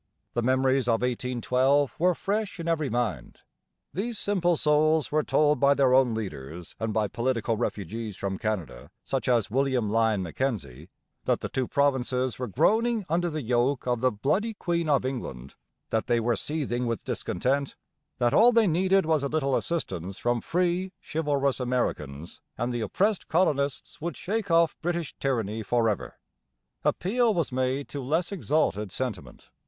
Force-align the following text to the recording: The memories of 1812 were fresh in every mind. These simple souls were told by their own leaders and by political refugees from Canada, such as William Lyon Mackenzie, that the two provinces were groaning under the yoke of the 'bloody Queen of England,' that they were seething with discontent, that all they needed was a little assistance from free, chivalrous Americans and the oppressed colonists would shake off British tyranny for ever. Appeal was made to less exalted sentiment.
The 0.33 0.41
memories 0.41 0.87
of 0.87 1.03
1812 1.03 1.99
were 1.99 2.15
fresh 2.15 2.59
in 2.59 2.67
every 2.67 2.89
mind. 2.89 3.41
These 3.93 4.17
simple 4.17 4.57
souls 4.57 5.11
were 5.11 5.21
told 5.21 5.59
by 5.59 5.75
their 5.75 5.93
own 5.93 6.15
leaders 6.15 6.75
and 6.79 6.91
by 6.91 7.07
political 7.07 7.55
refugees 7.55 8.17
from 8.17 8.39
Canada, 8.39 8.89
such 9.05 9.27
as 9.29 9.51
William 9.51 9.91
Lyon 9.91 10.23
Mackenzie, 10.23 10.89
that 11.25 11.41
the 11.41 11.49
two 11.49 11.67
provinces 11.67 12.39
were 12.39 12.47
groaning 12.47 13.05
under 13.09 13.29
the 13.29 13.43
yoke 13.43 13.85
of 13.85 14.01
the 14.01 14.11
'bloody 14.11 14.55
Queen 14.55 14.89
of 14.89 15.05
England,' 15.05 15.53
that 15.91 16.07
they 16.07 16.19
were 16.19 16.35
seething 16.35 16.87
with 16.87 17.05
discontent, 17.05 17.75
that 18.17 18.33
all 18.33 18.51
they 18.51 18.65
needed 18.65 19.05
was 19.05 19.21
a 19.21 19.27
little 19.29 19.55
assistance 19.55 20.17
from 20.17 20.41
free, 20.41 20.93
chivalrous 20.99 21.59
Americans 21.59 22.41
and 22.57 22.73
the 22.73 22.81
oppressed 22.81 23.27
colonists 23.27 24.01
would 24.01 24.17
shake 24.17 24.49
off 24.49 24.75
British 24.81 25.13
tyranny 25.19 25.61
for 25.61 25.87
ever. 25.87 26.17
Appeal 26.83 27.35
was 27.35 27.51
made 27.51 27.87
to 27.89 28.01
less 28.01 28.31
exalted 28.31 28.91
sentiment. 28.91 29.51